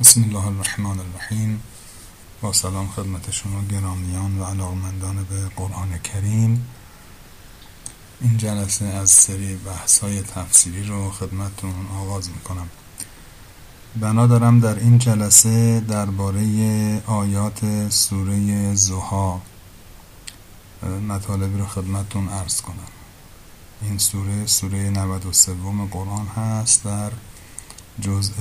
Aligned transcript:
بسم 0.00 0.22
الله 0.22 0.46
الرحمن 0.46 1.00
الرحیم 1.00 1.62
با 2.40 2.52
سلام 2.52 2.88
خدمت 2.88 3.30
شما 3.30 3.64
گرامیان 3.70 4.38
و 4.38 4.44
علاقمندان 4.44 5.24
به 5.24 5.48
قرآن 5.56 5.98
کریم. 5.98 6.66
این 8.20 8.36
جلسه 8.36 8.84
از 8.84 9.10
سری 9.10 9.56
بحث 9.56 9.98
های 9.98 10.22
تفسیری 10.22 10.84
رو 10.84 11.10
خدمتتون 11.10 11.74
آغاز 12.00 12.30
می‌کنم. 12.30 12.68
بنا 13.96 14.26
دارم 14.26 14.60
در 14.60 14.78
این 14.78 14.98
جلسه 14.98 15.80
درباره 15.80 17.02
آیات 17.06 17.90
سوره 17.90 18.74
زها 18.74 19.42
مطالبی 21.08 21.58
رو 21.58 21.66
خدمتتون 21.66 22.28
عرض 22.28 22.60
کنم. 22.60 22.92
این 23.82 23.98
سوره 23.98 24.46
سوره 24.46 24.90
93 24.90 25.54
قرآن 25.90 26.26
هست 26.26 26.84
در 26.84 27.10
جزء 28.00 28.32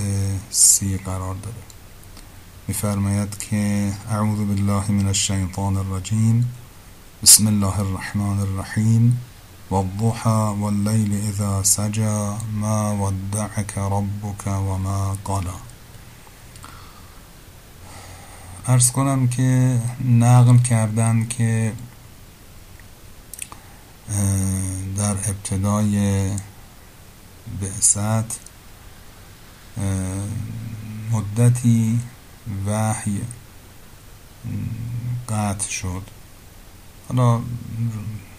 سی 0.50 0.98
قرار 0.98 1.36
داره 1.36 1.64
میفرماید 2.68 3.38
که 3.38 3.94
اعوذ 4.10 4.38
بالله 4.38 4.92
من 4.92 5.08
الشیطان 5.08 5.78
الرجیم. 5.78 6.54
بسم 7.24 7.48
الله 7.48 7.80
الرحمن 7.80 8.40
الرحیم. 8.40 9.20
والضحى 9.72 10.54
واللیل 10.60 11.14
اذا 11.30 11.64
سجا 11.64 12.38
ما 12.54 12.92
ودعك 12.92 13.78
ربك 13.78 14.48
وما 14.48 15.18
قلا 15.26 15.56
ارز 18.68 18.92
کنم 18.92 19.28
که 19.28 19.80
نقل 20.06 20.58
کردن 20.58 21.28
که 21.28 21.74
در 24.98 25.12
ابتدای 25.12 26.30
بعثت 27.62 28.40
مدتی 31.12 32.00
وحی 32.66 33.22
قطع 35.30 35.70
شد. 35.70 36.04
حالا 37.08 37.42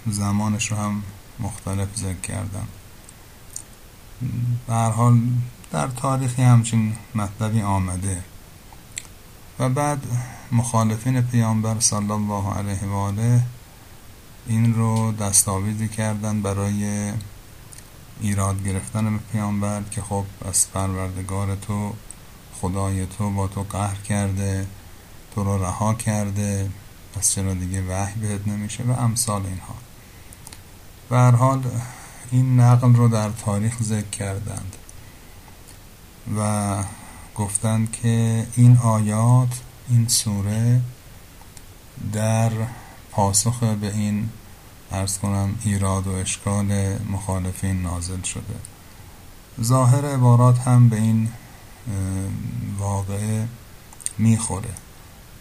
زمانش 0.07 0.71
رو 0.71 0.77
هم 0.77 1.03
مختلف 1.41 1.97
ذکر 1.97 2.21
کردم. 2.21 2.69
به 4.67 4.75
حال 4.75 5.21
در 5.73 5.87
تاریخی 5.87 6.43
همچین 6.43 6.97
مطلبی 7.15 7.63
آمده. 7.63 8.25
و 9.59 9.69
بعد 9.69 10.03
مخالفین 10.53 11.23
پیامبر 11.23 11.81
صلی 11.81 12.11
الله 12.11 12.55
علیه 12.55 12.85
و 12.85 12.95
آله 12.95 13.43
این 14.47 14.75
رو 14.75 15.13
دستاویزی 15.13 15.89
کردن 15.89 16.43
برای 16.43 17.13
ایراد 18.21 18.65
گرفتن 18.65 19.17
به 19.17 19.23
پیامبر 19.33 19.83
که 19.91 20.03
خب 20.03 20.25
از 20.45 20.73
پروردگار 20.73 21.57
تو 21.57 21.93
خدای 22.61 23.07
تو 23.07 23.31
با 23.31 23.49
تو 23.49 23.63
قهر 23.63 23.95
کرده 23.97 24.67
تو 25.35 25.45
رو 25.45 25.65
رها 25.65 25.95
کرده 25.95 26.71
پس 27.15 27.35
چرا 27.35 27.55
دیگه 27.55 27.83
وحی 27.83 28.21
بهت 28.21 28.49
نمیشه 28.49 28.83
و 28.83 28.91
امثال 28.91 29.47
اینها. 29.47 29.75
و 31.11 31.17
هر 31.17 31.31
حال 31.31 31.63
این 32.31 32.61
نقل 32.61 32.95
رو 32.95 33.09
در 33.09 33.31
تاریخ 33.31 33.83
ذکر 33.83 34.11
کردند 34.11 34.77
و 36.39 36.77
گفتند 37.35 37.93
که 37.93 38.47
این 38.57 38.77
آیات 38.77 39.61
این 39.89 40.09
سوره 40.09 40.81
در 42.13 42.51
پاسخ 43.11 43.63
به 43.63 43.95
این 43.95 44.29
ارز 44.95 45.19
کنم 45.19 45.55
ایراد 45.65 46.07
و 46.07 46.11
اشکال 46.11 46.99
مخالفین 47.11 47.83
نازل 47.83 48.23
شده. 48.23 48.57
ظاهر 49.63 50.05
عبارات 50.05 50.59
هم 50.59 50.89
به 50.89 50.97
این 50.97 51.29
واقعه 52.79 53.49
می‌خوره. 54.19 54.75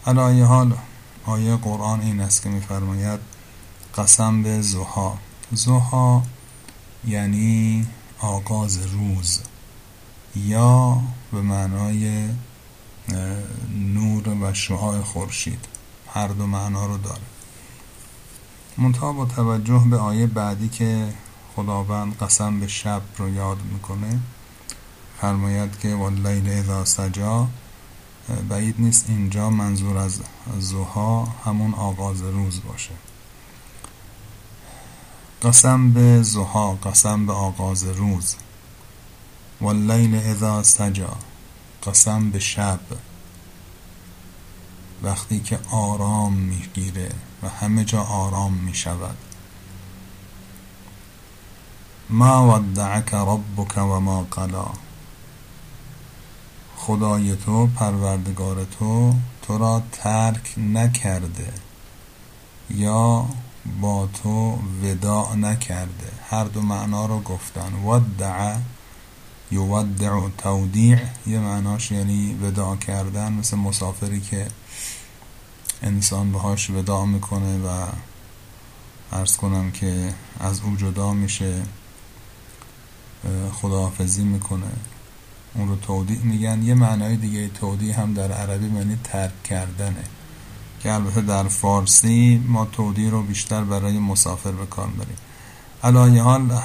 علایه 0.07 0.45
حال 0.45 0.77
آیه 1.25 1.55
قرآن 1.55 2.01
این 2.01 2.21
است 2.21 2.41
که 2.41 2.49
میفرماید 2.49 3.19
قسم 3.97 4.43
به 4.43 4.61
زها. 4.61 5.17
زها 5.51 6.23
یعنی 7.07 7.87
آغاز 8.19 8.77
روز 8.77 9.39
یا 10.35 11.01
به 11.31 11.41
معنای 11.41 12.29
نور 13.93 14.29
و 14.29 14.53
شعاع 14.53 15.01
خورشید. 15.01 15.65
هر 16.13 16.27
دو 16.27 16.47
معنا 16.47 16.85
رو 16.85 16.97
داره. 16.97 17.21
منتها 18.77 19.13
با 19.13 19.25
توجه 19.25 19.83
به 19.89 19.97
آیه 19.97 20.27
بعدی 20.27 20.69
که 20.69 21.13
خداوند 21.55 22.17
قسم 22.17 22.59
به 22.59 22.67
شب 22.67 23.01
رو 23.17 23.29
یاد 23.29 23.57
می‌کنه 23.73 24.19
فرماید 25.21 25.79
که 25.79 25.95
واللیل 25.95 26.49
اذا 26.49 26.85
سجا 26.85 27.47
بعید 28.49 28.75
نیست 28.79 29.05
اینجا 29.09 29.49
منظور 29.49 29.97
از 29.97 30.21
زوها 30.59 31.27
همون 31.45 31.73
آغاز 31.73 32.21
روز 32.21 32.61
باشه. 32.67 32.91
قسم 35.43 35.91
به 35.91 36.21
زوها 36.21 36.73
قسم 36.73 37.25
به 37.25 37.33
آغاز 37.33 37.83
روز. 37.83 38.35
واللیل 39.61 40.15
اذا 40.15 40.63
سجا 40.63 41.17
قسم 41.85 42.29
به 42.29 42.39
شب. 42.39 42.79
وقتی 45.03 45.39
که 45.39 45.59
آرام 45.71 46.33
می‌گیره 46.33 47.11
و 47.43 47.49
همه 47.49 47.85
جا 47.85 48.01
آرام 48.01 48.53
می 48.53 48.73
شود 48.73 49.17
ما 52.09 52.55
ودعک 52.55 53.13
ربک 53.13 53.77
و 53.77 53.99
ما 53.99 54.27
قلا. 54.31 54.67
خدای 56.75 57.35
تو 57.35 57.67
پروردگار 57.67 58.65
تو 58.65 59.13
تو 59.41 59.57
را 59.57 59.83
ترک 59.91 60.53
نکرده 60.57 61.53
یا 62.69 63.25
با 63.81 64.09
تو 64.23 64.59
وداع 64.83 65.35
نکرده. 65.35 66.11
هر 66.29 66.43
دو 66.43 66.61
معنا 66.61 67.05
رو 67.05 67.19
گفتن. 67.19 67.73
ودع 67.73 68.55
یودع 69.51 70.29
تودیع 70.37 70.97
یه 71.27 71.39
معناش 71.39 71.91
یعنی 71.91 72.33
وداع 72.41 72.75
کردن 72.75 73.33
مثل 73.33 73.57
مسافری 73.57 74.21
که 74.21 74.47
انسان 75.81 76.31
باهاش 76.31 76.69
وداع 76.69 77.05
می‌کنه 77.05 77.57
و 77.57 77.87
ارز 79.11 79.37
کنم 79.37 79.71
که 79.71 80.13
از 80.39 80.61
او 80.61 80.75
جدا 80.75 81.13
میشه 81.13 81.63
خداحافظی 83.53 84.23
می‌کنه. 84.23 84.71
اون 85.55 85.67
رو 85.67 85.75
تودیع 85.75 86.19
میگن. 86.19 86.63
یه 86.63 86.73
معنای 86.73 87.17
دیگه 87.17 87.47
تودیع 87.47 87.93
هم 87.93 88.13
در 88.13 88.31
عربی 88.31 88.67
معنی 88.67 88.97
ترک 89.03 89.43
کردنه 89.43 90.03
که 90.79 90.93
البته 90.93 91.21
در 91.21 91.47
فارسی 91.47 92.43
ما 92.47 92.65
تودیع 92.65 93.09
رو 93.09 93.23
بیشتر 93.23 93.63
برای 93.63 93.99
مسافر 93.99 94.51
به 94.51 94.65
کار 94.65 94.87
بریم 94.87 95.17
علایه 95.83 96.23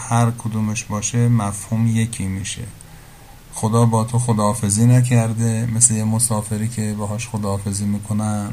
هر 0.08 0.30
کدومش 0.30 0.84
باشه 0.84 1.28
مفهوم 1.28 1.86
یکی 1.86 2.26
میشه. 2.26 2.64
خدا 3.54 3.86
با 3.86 4.04
تو 4.04 4.18
خداحافظی 4.18 4.86
نکرده 4.86 5.68
مثل 5.74 5.94
یه 5.94 6.04
مسافری 6.04 6.68
که 6.68 6.94
باهاش 6.98 7.28
خداحافظی 7.28 7.84
می‌کنن. 7.84 8.50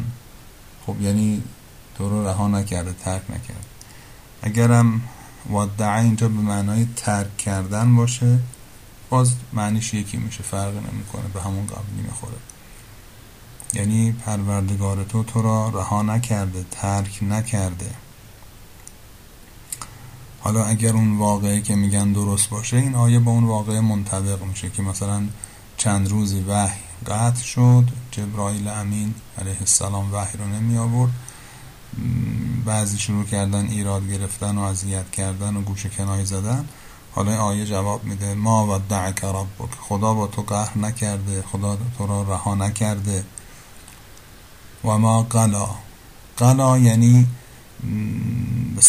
خب 0.85 1.01
یعنی 1.01 1.43
تو 1.97 2.09
رو 2.09 2.27
رها 2.27 2.47
نکرده 2.47 2.93
ترک 2.93 3.21
نکرده. 3.29 3.65
اگرم 4.41 5.01
ودعه 5.53 5.99
اینجا 5.99 6.27
به 6.27 6.41
معنای 6.41 6.87
ترک 6.95 7.37
کردن 7.37 7.95
باشه 7.95 8.39
باز 9.09 9.33
معنیش 9.53 9.93
یکی 9.93 10.17
میشه 10.17 10.43
فرق 10.43 10.73
نمی‌کنه 10.73 11.27
به 11.33 11.41
همون 11.41 11.65
قبلی 11.65 12.01
می‌خوره. 12.03 12.37
یعنی 13.73 14.11
پروردگار 14.11 15.03
تو 15.03 15.23
تو 15.23 15.41
را 15.41 15.69
رها 15.69 16.01
نکرده 16.01 16.65
ترک 16.71 17.19
نکرده. 17.21 17.91
حالا 20.45 20.65
اگر 20.65 20.93
اون 20.93 21.17
واقعه 21.17 21.61
که 21.61 21.75
میگن 21.75 22.11
درست 22.13 22.49
باشه 22.49 22.77
این 22.77 22.95
آیه 22.95 23.19
با 23.19 23.31
اون 23.31 23.43
واقعه 23.43 23.81
منطبق 23.81 24.43
میشه 24.43 24.69
که 24.69 24.81
مثلا 24.81 25.23
چند 25.77 26.09
روزی 26.09 26.39
وحی 26.39 26.79
قطع 27.07 27.43
شد 27.43 27.83
جبرائیل 28.11 28.67
امین 28.67 29.13
علیه 29.37 29.57
السلام 29.59 30.13
وحی 30.13 30.37
رو 30.37 30.47
نمی 30.47 30.77
آورد. 30.77 31.11
بعضی 32.65 32.97
شروع 32.97 33.25
کردن 33.25 33.67
ایراد 33.67 34.09
گرفتن 34.09 34.57
و 34.57 34.61
اذیت 34.61 35.11
کردن 35.11 35.57
و 35.57 35.61
گوش 35.61 35.85
کنای 35.85 36.25
زدن. 36.25 36.67
حالا 37.11 37.31
این 37.31 37.39
آیه 37.39 37.65
جواب 37.65 38.03
میده 38.03 38.33
ما 38.33 38.75
و 38.75 38.79
دعک 38.89 39.23
ربک. 39.23 39.71
خدا 39.79 40.13
با 40.13 40.27
تو 40.27 40.41
قهر 40.41 40.77
نکرده 40.77 41.41
خدا 41.41 41.77
تو 41.97 42.07
را 42.07 42.21
رها 42.21 42.55
نکرده. 42.55 43.23
و 44.83 44.97
ما 44.97 45.23
قلا. 45.23 45.67
قلا 46.37 46.77
یعنی 46.77 47.27
به 48.75 48.81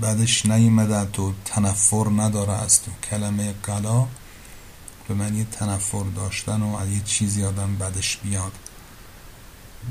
بعدش 0.00 0.46
نیمده 0.46 1.04
تو 1.04 1.32
تنفر 1.44 2.10
نداره 2.16 2.52
از 2.52 2.82
تو 2.82 2.90
کلمه 3.10 3.54
قلا. 3.62 4.06
به 5.08 5.14
معنی 5.14 5.44
تنفر 5.44 6.04
داشتن 6.16 6.62
و 6.62 6.76
از 6.76 6.88
یه 6.88 7.00
چیزی 7.04 7.44
آدم 7.44 7.76
بدش 7.76 8.16
بیاد. 8.16 8.52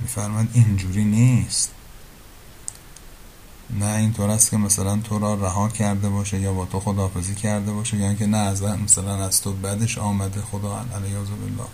میفرماید 0.02 0.50
اینجوری 0.54 1.06
نیست. 1.06 1.72
نه 3.70 3.86
اینطور 3.86 4.30
است 4.30 4.52
که 4.52 4.58
مثلا 4.58 4.98
تو 4.98 5.20
را 5.20 5.34
رها 5.34 5.70
کرده 5.70 6.10
باشه 6.10 6.40
یا 6.40 6.54
با 6.54 6.66
تو 6.66 6.80
خداحافظی 6.80 7.36
کرده 7.36 7.72
باشه 7.72 7.98
یا 7.98 8.08
اینکه 8.08 8.26
نه 8.26 8.38
از 8.38 8.64
مثلا 8.64 9.26
از 9.26 9.42
تو 9.42 9.54
بدش 9.54 9.98
آمده 9.98 10.42
خدا 10.42 10.86
علیاذ 10.96 11.28
بالله. 11.28 11.70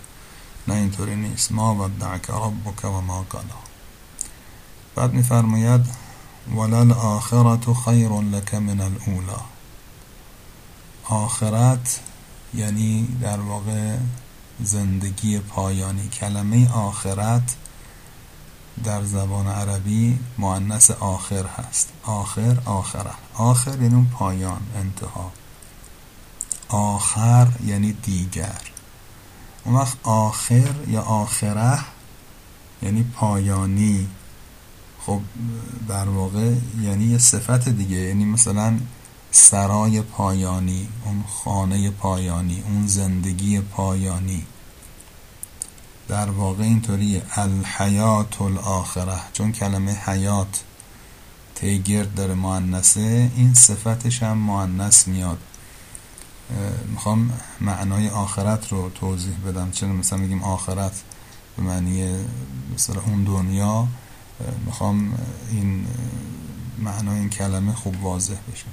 نه 0.68 0.74
اینطوری 0.74 1.16
نیست. 1.16 1.52
ما 1.52 1.74
ودعک 1.74 2.30
ربک 2.30 2.84
و 2.84 3.00
ما 3.00 3.26
قلا. 3.30 3.42
بعد 4.94 5.12
میفرماید 5.12 6.03
ولل 6.52 6.92
آخرت 6.92 7.72
خیر 7.84 8.08
لک 8.08 8.54
من 8.54 8.80
الاولا 8.80 9.40
آخرت 11.04 12.00
یعنی 12.54 13.06
در 13.20 13.40
واقع 13.40 13.96
زندگی 14.62 15.38
پایانی. 15.38 16.08
کلمه 16.08 16.72
آخرت 16.72 17.56
در 18.84 19.04
زبان 19.04 19.46
عربی 19.46 20.18
معنس 20.38 20.90
آخر 20.90 21.46
هست. 21.46 21.88
آخر 22.02 22.58
آخره. 22.64 23.10
آخر 23.34 23.82
یعنی 23.82 24.06
پایان 24.12 24.60
انتها. 24.76 25.32
آخر 26.68 27.48
یعنی 27.66 27.92
دیگر. 27.92 28.60
اون 29.64 29.74
وقت 29.74 29.96
آخر 30.02 30.74
یا 30.86 31.02
آخره 31.02 31.78
یعنی 32.82 33.02
پایانی. 33.02 34.08
خب 35.06 35.20
در 35.88 36.08
واقع 36.08 36.52
یعنی 36.82 37.04
یه 37.04 37.18
صفت 37.18 37.68
دیگه 37.68 37.96
یعنی 37.96 38.24
مثلا 38.24 38.78
سرای 39.30 40.02
پایانی 40.02 40.88
اون 41.04 41.24
خانه 41.28 41.90
پایانی 41.90 42.62
اون 42.66 42.86
زندگی 42.86 43.60
پایانی. 43.60 44.46
در 46.08 46.30
واقع 46.30 46.64
اینطوریه 46.64 47.22
الحیات 47.34 48.42
الاخره 48.42 49.20
چون 49.32 49.52
کلمه 49.52 49.92
حیات 49.92 50.64
تیگرد 51.54 52.14
داره 52.14 52.34
معنسه 52.34 53.30
این 53.36 53.54
صفتش 53.54 54.22
هم 54.22 54.38
معنس 54.38 55.08
میاد. 55.08 55.38
می‌خوام 56.88 57.32
معنای 57.60 58.08
آخرت 58.08 58.72
رو 58.72 58.90
توضیح 58.90 59.34
بدم. 59.46 59.70
چرا 59.70 59.92
مثلا 59.92 60.18
میگیم 60.18 60.42
آخرت 60.42 61.02
به 61.56 61.62
معنی 61.62 62.24
مثلا 62.74 63.02
اون 63.06 63.24
دنیا؟ 63.24 63.88
می‌خوام 64.66 65.18
این 65.50 65.86
معنای 66.78 67.18
این 67.18 67.30
کلمه 67.30 67.72
خوب 67.72 68.04
واضح 68.04 68.36
بشه. 68.52 68.66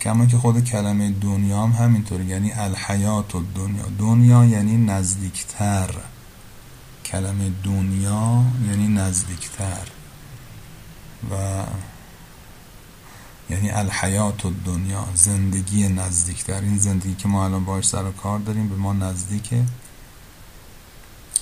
کما 0.00 0.26
که 0.26 0.38
خود 0.38 0.64
کلمه 0.64 1.10
دنیا 1.10 1.62
هم 1.62 1.84
همینطور 1.84 2.20
یعنی 2.20 2.52
الحیات 2.52 3.34
و 3.34 3.42
دنیا 3.54 3.84
دنیا 3.98 4.44
یعنی 4.44 4.76
نزدیکتر. 4.76 5.90
کلمه 7.04 7.50
دنیا 7.64 8.42
یعنی 8.68 8.88
نزدیکتر. 8.88 9.88
و 11.30 11.64
یعنی 13.50 13.70
الحیات 13.70 14.44
و 14.44 14.52
دنیا 14.64 15.04
زندگی 15.14 15.88
نزدیکتر. 15.88 16.60
این 16.60 16.78
زندگی 16.78 17.14
که 17.14 17.28
ما 17.28 17.44
الان 17.44 17.64
باش 17.64 17.88
سر 17.88 18.04
و 18.04 18.12
کار 18.12 18.38
داریم 18.38 18.68
به 18.68 18.76
ما 18.76 18.92
نزدیکه. 18.92 19.64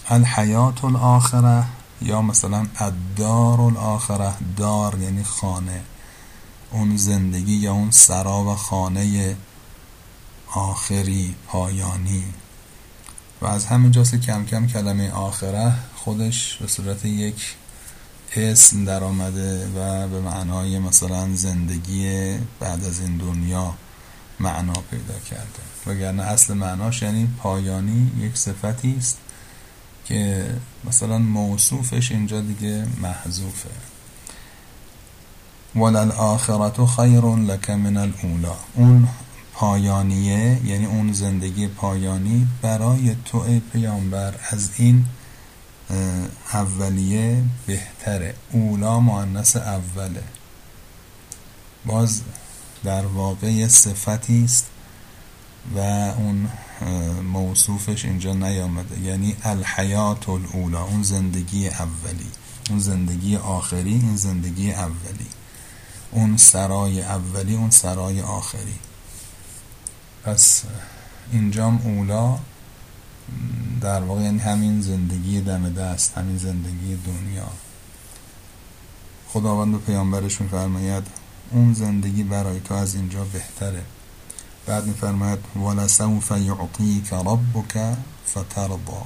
الحیات 0.09 0.85
الاخره. 0.85 1.65
یا 2.03 2.23
مثلا 2.23 2.67
الدار 2.77 3.61
الاخره 3.61 4.33
دار 4.57 4.99
یعنی 4.99 5.25
خانه. 5.25 5.83
اون 6.73 6.97
زندگی 6.97 7.55
یا 7.55 7.73
اون 7.73 7.91
سرا 7.91 8.45
و 8.45 8.55
خانه 8.55 9.37
آخری 10.55 11.35
پایانی. 11.47 12.25
و 13.43 13.47
از 13.47 13.67
همین 13.67 13.91
جاست 13.91 14.15
کم 14.15 14.45
کم 14.45 14.67
کلمه 14.67 15.11
آخره 15.11 15.73
خودش 15.95 16.57
به 16.57 16.67
صورت 16.67 17.05
یک 17.05 17.55
اسم 18.37 18.85
در 18.85 19.05
آمده 19.05 19.67
و 19.67 20.09
به 20.09 20.21
معنای 20.21 20.79
مثلا 20.79 21.35
زندگی 21.35 22.35
بعد 22.61 22.85
از 22.85 23.01
این 23.01 23.17
دنیا 23.17 23.75
معنا 24.41 24.73
پیدا 24.73 25.19
کرده. 25.31 25.61
وگرنه 25.87 26.23
اصل 26.23 26.55
معناش 26.55 27.03
یعنی 27.03 27.29
پایانی 27.39 28.13
یک 28.21 28.37
صفتی 28.37 28.95
است. 28.99 29.19
که 30.09 30.47
مثلا 30.85 31.19
موصوفش 31.19 32.13
اینجا 32.13 32.41
دیگه 32.41 32.87
محذوفه. 33.03 33.71
ولل 35.77 36.11
آخرت 36.13 36.85
خیر 36.85 37.21
لک 37.21 37.71
من 37.71 37.97
الاولا 37.97 38.57
اون 38.75 39.09
پایانیه 39.53 40.61
یعنی 40.65 40.87
اون 40.87 41.13
زندگی 41.13 41.69
پایانی 41.69 42.47
برای 42.63 43.17
تو 43.25 43.39
ای 43.39 43.61
پیامبر. 43.61 44.35
از 44.51 44.71
این 44.77 45.05
اولیه 46.53 47.43
بهتره. 47.67 48.35
اولا 48.53 49.01
معنس 49.01 49.57
اوله. 49.57 50.23
باز 51.87 52.23
در 52.85 53.07
واقع 53.07 53.69
صفتی 53.69 54.45
است 54.45 54.67
و 55.75 55.79
اون 56.19 56.49
موصوفش 57.33 58.05
اینجا 58.05 58.33
نیامده. 58.33 59.01
یعنی 59.01 59.37
الحیات 59.43 60.29
الاولا 60.29 60.83
اون 60.83 61.03
زندگی 61.03 61.69
اولی. 61.69 62.31
اون 62.71 62.79
زندگی 62.79 63.37
آخری 63.37 63.93
این 63.93 64.17
زندگی 64.17 64.73
اولی. 64.73 65.27
اون 66.11 66.37
سرای 66.37 67.03
اولی 67.03 67.55
اون 67.57 67.71
سرای 67.71 68.21
آخری. 68.21 68.79
پس 70.25 70.63
اینجام 71.33 71.81
اولا 71.85 72.39
در 73.81 74.01
واقع 74.01 74.21
یعنی 74.21 74.39
همین 74.39 74.81
زندگی 74.81 75.41
دم 75.41 75.75
دست 75.75 76.19
همین 76.19 76.39
زندگی 76.39 76.97
دنیا. 76.97 77.49
خداوند 79.29 79.75
و 79.75 79.79
پیامبرش 79.79 80.41
میفرماید 80.41 81.07
اون 81.51 81.75
زندگی 81.75 82.23
برای 82.23 82.61
تو 82.61 82.75
از 82.75 82.95
اینجا 82.95 83.25
بهتره. 83.25 83.83
بعد 84.67 84.87
میفرماید 84.87 85.39
ولسوف 85.57 86.31
یعطیک 86.31 87.13
ربک 87.13 87.97
فترضا 88.29 89.03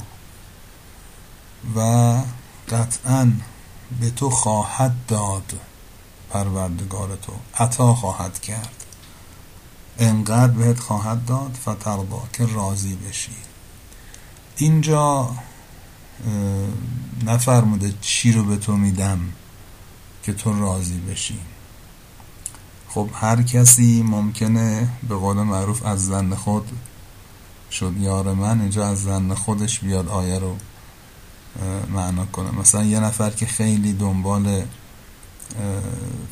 و 1.77 1.81
قطعا 2.69 3.33
به 4.01 4.11
تو 4.11 4.31
خواهد 4.31 4.95
داد 5.09 5.61
پروردگار 6.31 7.17
تو. 7.17 7.33
عطا 7.59 7.95
خواهد 7.95 8.41
کرد. 8.41 8.85
انقدر 9.99 10.53
بهت 10.53 10.81
خواهد 10.81 11.25
داد 11.25 11.59
فترضا 11.63 12.23
که 12.33 12.47
راضی 12.47 12.97
بشی. 12.97 13.37
اینجا 14.57 15.31
نفرموده 17.25 17.95
چی 18.01 18.33
رو 18.33 18.45
به 18.45 18.57
تو 18.57 18.77
میدم 18.77 19.33
که 20.23 20.33
تو 20.33 20.61
راضی 20.61 21.01
بشی. 21.01 21.39
خب 22.95 23.09
هر 23.15 23.43
کسی 23.43 24.03
ممکنه 24.03 24.89
به 25.09 25.15
قول 25.15 25.37
معروف 25.37 25.87
از 25.87 26.07
زن 26.07 26.35
خود 26.35 26.69
شد 27.71 27.97
یار 27.97 28.35
من 28.35 28.61
اینجا 28.61 28.87
از 28.87 29.03
زن 29.03 29.35
خودش 29.35 29.79
بیاد 29.79 30.09
آیه 30.09 30.39
رو 30.39 30.57
معنا 31.91 32.27
کنه. 32.27 32.51
مثلا 32.51 32.85
یه 32.85 33.01
نفر 33.01 33.31
که 33.31 33.47
خیلی 33.47 33.93
دنبال 33.93 34.63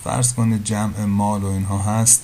فرض 0.05 0.35
کنه 0.35 0.59
جمع 0.59 1.05
مال 1.05 1.43
و 1.43 1.47
اینها 1.47 1.79
هست 1.79 2.23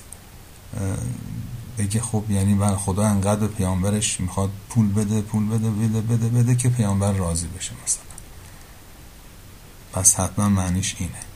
بگه 1.77 2.01
خب 2.01 2.23
یعنی 2.29 2.55
بر 2.55 2.75
خدا 2.75 3.07
انقدر 3.07 3.47
پیامبرش 3.47 4.19
می‌خواد 4.19 4.49
پول 4.69 4.93
بده 4.93 5.21
پول 5.21 5.49
بده 5.49 5.69
بده 5.69 6.01
بده 6.01 6.29
بده 6.29 6.55
که 6.55 6.69
پیامبر 6.69 7.11
راضی 7.11 7.47
بشه 7.47 7.71
مثلا. 7.85 8.03
پس 9.93 10.19
حتما 10.19 10.49
معنیش 10.49 10.95
اینه. 10.99 11.34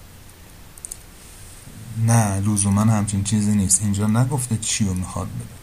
نه 2.05 2.39
لزوما 2.39 2.81
همچین 2.81 3.23
چیزی 3.23 3.51
نیست. 3.51 3.81
اینجا 3.81 4.07
نگفته 4.07 4.57
چی 4.57 4.85
رو 4.85 4.93
می‌خواد 4.93 5.27
بده. 5.27 5.59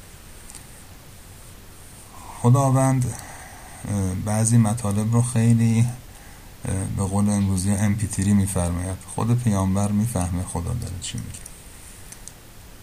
خداوند 2.43 3.15
بعضی 4.25 4.59
مطالب 4.59 5.13
رو 5.13 5.23
خیلی 5.23 5.87
به 6.97 7.05
قول 7.05 7.31
امروزی 7.31 7.71
امپیتری 7.71 8.33
میفرماید. 8.33 8.99
خود 9.15 9.43
پیامبر 9.43 9.93
می‌فهمه 9.93 10.43
خدا 10.43 10.73
داره 10.75 10.95
چی 11.01 11.19
میگه. 11.19 11.39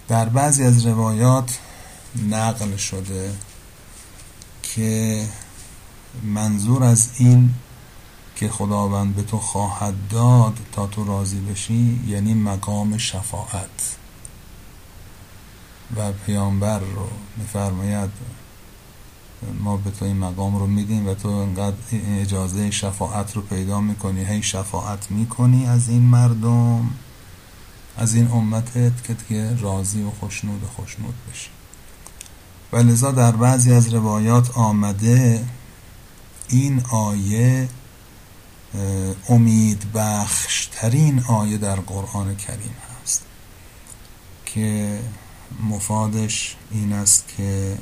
در 0.08 0.30
بعضی 0.30 0.64
از 0.64 0.86
روایات 0.86 1.60
نقل 2.30 2.78
شده 2.78 3.34
که 4.64 5.26
منظور 6.24 6.84
از 6.84 7.10
این 7.18 7.54
که 8.36 8.50
خداوند 8.50 9.16
به 9.16 9.24
تو 9.24 9.38
خواهد 9.38 9.94
داد 10.10 10.60
تا 10.72 10.88
تو 10.88 11.06
راضی 11.06 11.40
بشی 11.40 12.00
یعنی 12.08 12.34
مقام 12.34 12.98
شفاعت. 12.98 13.96
و 15.98 16.12
پیامبر 16.12 16.80
رو 16.80 17.08
میفرماید 17.38 18.10
ما 19.64 19.78
به 19.78 19.92
تو 19.92 20.06
این 20.06 20.18
مقام 20.18 20.56
رو 20.56 20.68
میدیم 20.68 21.08
و 21.08 21.14
تو 21.14 21.30
انقدر 21.30 21.76
اجازه 22.22 22.72
شفاعت 22.72 23.36
رو 23.36 23.42
پیدا 23.42 23.82
می‌کنی 23.82 24.26
هی 24.26 24.44
شفاعت 24.44 25.12
می‌کنی 25.12 25.66
از 25.66 25.90
این 25.90 26.02
مردم 26.02 26.90
از 27.98 28.16
این 28.16 28.32
امتت 28.32 29.04
که 29.04 29.14
دیگه 29.14 29.62
راضی 29.62 30.04
و 30.04 30.12
خوشنود 30.20 30.64
و 30.64 30.68
خوشنود 30.68 31.14
بشی. 31.32 31.50
و 32.74 32.78
لذا 32.78 33.12
در 33.12 33.32
بعضی 33.32 33.74
از 33.74 33.94
روایات 33.94 34.58
آمده 34.58 35.46
این 36.50 36.82
آیه 36.92 37.70
امید 39.30 39.92
بخش 39.94 40.66
ترین 40.72 41.24
آیه 41.24 41.58
در 41.58 41.76
قرآن 41.76 42.36
کریم 42.36 42.76
هست 43.02 43.22
که 44.46 45.00
مفادش 45.70 46.56
این 46.72 46.94
است 46.94 47.28
که 47.38 47.78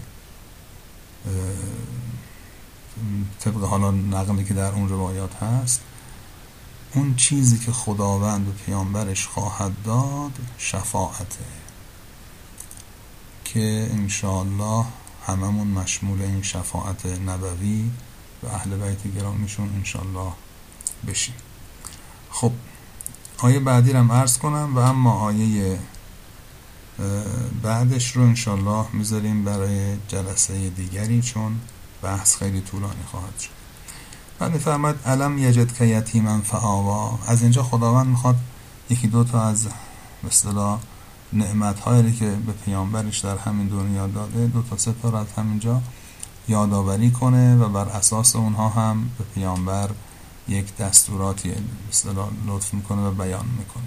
طبق 3.39 3.63
حالا 3.63 3.91
نقلی 3.91 4.43
که 4.43 4.53
در 4.53 4.71
اون 4.71 4.89
روایات 4.89 5.35
هست 5.35 5.81
اون 6.93 7.15
چیزی 7.15 7.59
که 7.59 7.71
خداوند 7.71 8.45
به 8.45 8.51
پیامبرش 8.51 9.27
خواهد 9.27 9.71
داد 9.83 10.31
شفاعته 10.57 11.45
که 13.45 13.89
انشاءالله 13.91 14.85
هممون 15.27 15.67
مشمول 15.67 16.21
این 16.21 16.41
شفاعت 16.41 17.05
نبوی 17.05 17.91
و 18.43 18.47
اهل 18.47 18.77
بیت 18.77 19.15
گرامیشون 19.15 19.69
انشاءالله 19.75 20.31
بشیم 21.07 21.35
خب 22.31 22.51
آیه 23.37 23.59
بعدی 23.59 23.93
رو 23.93 24.11
عرض 24.11 24.37
کنم 24.37 24.75
و 24.75 24.79
اما 24.79 25.11
آیه 25.11 25.79
بعدش 27.63 28.11
رو 28.11 28.23
انشالله 28.23 28.85
می‌ذاریم 28.93 29.43
برای 29.43 29.97
جلسه 30.07 30.69
دیگری 30.69 31.21
چون 31.21 31.59
بحث 32.01 32.35
خیلی 32.35 32.61
طولانی 32.61 33.03
خواهد 33.11 33.39
شد. 33.39 33.49
بعد 34.39 34.57
فرمد 34.57 34.95
علم 35.05 35.37
یجد 35.37 35.73
که 35.73 35.85
یتیما 35.85 36.41
فآوا؟ 36.41 37.19
از 37.27 37.41
اینجا 37.41 37.63
خداوند 37.63 38.07
می‌خواد 38.07 38.35
یکی 38.89 39.07
دو 39.07 39.23
تا 39.23 39.43
از 39.43 39.67
مثلا 40.23 40.79
نعمت 41.33 41.79
هایی 41.79 42.13
که 42.13 42.25
به 42.25 42.51
پیامبرش 42.51 43.19
در 43.19 43.37
همین 43.37 43.67
دنیا 43.67 44.07
داده 44.07 44.47
دو 44.47 44.61
تا 44.61 44.77
سه 44.77 44.93
تا 45.01 45.25
همینجا 45.37 45.81
یادآوری 46.47 47.11
کنه 47.11 47.55
و 47.55 47.69
بر 47.69 47.89
اساس 47.89 48.35
اونها 48.35 48.69
هم 48.69 49.09
به 49.17 49.23
پیامبر 49.23 49.89
یک 50.51 50.77
دستوراتی 50.77 51.53
مثلا 51.89 52.27
لطف 52.45 52.73
می‌کنه 52.73 53.01
و 53.01 53.11
بیان 53.11 53.45
می‌کنه. 53.45 53.83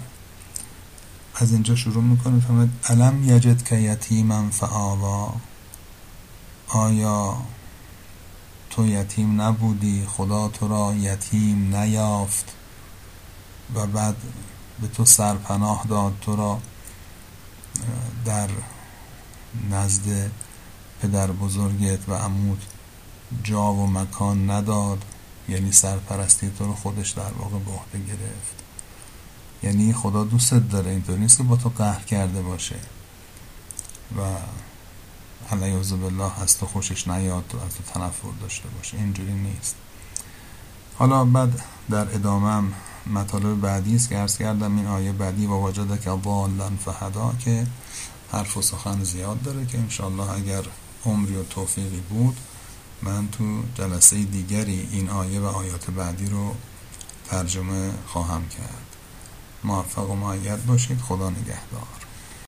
از 1.35 1.51
اینجا 1.51 1.75
شروع 1.75 2.03
می‌کنه. 2.03 2.39
فهمد 2.39 2.69
علم 2.89 3.23
یجد 3.29 3.63
که 3.63 3.75
یتیما 3.75 4.49
فآوا؟ 4.49 5.33
آیا 6.67 7.37
تو 8.69 8.87
یتیم 8.87 9.41
نبودی؟ 9.41 10.05
خدا 10.07 10.47
تو 10.47 10.67
را 10.67 10.95
یتیم 10.95 11.75
نیافت. 11.75 12.55
و 13.75 13.87
بعد 13.87 14.15
به 14.81 14.87
تو 14.87 15.05
سرپناه 15.05 15.85
داد 15.89 16.13
تو 16.21 16.35
را 16.35 16.59
در 18.25 18.49
نزد 19.69 20.31
پدر 21.01 21.31
بزرگت 21.31 22.09
و 22.09 22.13
عمود 22.13 22.63
جا 23.43 23.73
و 23.73 23.87
مکان 23.87 24.49
نداد. 24.49 25.05
یعنی 25.49 25.71
سرپرستی 25.71 26.51
تو 26.57 26.65
رو 26.65 26.75
خودش 26.75 27.09
در 27.09 27.31
واقع 27.39 27.59
به 27.59 27.71
عهده 27.71 27.99
گرفت. 28.07 28.55
یعنی 29.63 29.93
خدا 29.93 30.23
دوستت 30.23 30.69
داره 30.69 30.91
اینطور 30.91 31.17
نیست 31.17 31.37
که 31.37 31.43
با 31.43 31.55
تو 31.55 31.69
قهر 31.69 32.03
کرده 32.03 32.41
باشه. 32.41 32.75
و 34.17 34.21
علیه 35.51 35.77
بالله 35.77 36.41
از 36.41 36.57
تو 36.57 36.65
خوشش 36.65 37.07
نیاد 37.07 37.55
و 37.55 37.65
از 37.65 37.75
تو 37.75 37.83
تنفر 37.93 38.27
داشته 38.41 38.69
باشه. 38.77 38.97
اینجوری 38.97 39.33
نیست. 39.33 39.75
حالا 40.97 41.25
بعد 41.25 41.61
در 41.89 42.15
ادامه 42.15 42.67
مطالب 43.07 43.61
بعدی 43.61 43.95
است 43.95 44.09
که 44.09 44.15
عرض 44.15 44.37
کردم. 44.37 44.77
این 44.77 44.87
آیه 44.87 45.11
بعدی 45.11 45.45
و 45.45 45.49
واجده 45.49 45.97
که 45.97 46.11
ضالا 46.23 46.71
فهدا 46.85 47.33
که 47.39 47.67
حرف 48.31 48.57
و 48.57 48.61
سخن 48.61 49.03
زیاد 49.03 49.41
داره 49.41 49.65
که 49.65 49.77
انشالله 49.77 50.31
اگر 50.31 50.63
عمری 51.05 51.35
و 51.35 51.43
توفیقی 51.43 51.99
بود 52.09 52.37
من 53.01 53.27
تو 53.27 53.63
جلسه 53.75 54.23
دیگری 54.23 54.87
این 54.91 55.09
آیه 55.09 55.39
و 55.39 55.45
آیات 55.45 55.91
بعدی 55.91 56.25
رو 56.25 56.55
ترجمه 57.29 57.91
خواهم 58.07 58.49
کرد. 58.49 58.95
موفق 59.63 60.09
و 60.09 60.15
معید 60.15 60.65
باشید. 60.65 61.01
خدا 61.01 61.29
نگهدار. 61.29 62.04